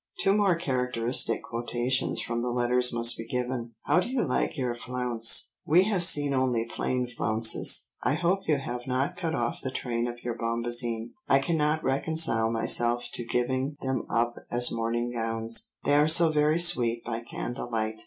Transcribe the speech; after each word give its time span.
Two 0.21 0.33
more 0.35 0.55
characteristic 0.55 1.43
quotations 1.43 2.19
from 2.19 2.41
the 2.41 2.49
letters 2.49 2.91
must 2.91 3.15
be 3.19 3.27
given— 3.27 3.75
"How 3.83 3.99
do 3.99 4.09
you 4.09 4.25
like 4.27 4.57
your 4.57 4.73
flounce? 4.73 5.53
We 5.63 5.83
have 5.83 6.03
seen 6.03 6.33
only 6.33 6.65
plain 6.65 7.05
flounces. 7.05 7.89
I 8.01 8.15
hope 8.15 8.47
you 8.47 8.57
have 8.57 8.87
not 8.87 9.15
cut 9.15 9.35
off 9.35 9.61
the 9.61 9.69
train 9.69 10.07
of 10.07 10.23
your 10.23 10.33
bombazine. 10.35 11.11
I 11.29 11.37
cannot 11.37 11.83
reconcile 11.83 12.49
myself 12.49 13.09
to 13.13 13.23
giving 13.23 13.77
them 13.83 14.07
up 14.09 14.37
as 14.49 14.71
morning 14.71 15.11
gowns; 15.11 15.71
they 15.83 15.93
are 15.93 16.07
so 16.07 16.29
very 16.31 16.57
sweet 16.57 17.03
by 17.05 17.19
candlelight. 17.19 17.99